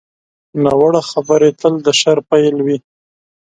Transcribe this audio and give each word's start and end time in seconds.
ناوړه 0.63 1.01
خبرې 1.11 1.49
تل 1.59 1.73
د 1.85 1.87
شر 1.99 2.17
پیل 2.29 2.55
وي 2.65 2.77